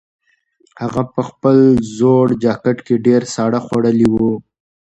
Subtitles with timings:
[0.81, 1.57] هغه په خپل
[1.97, 4.31] زوړ جاکټ کې ډېر ساړه خوړلي وو.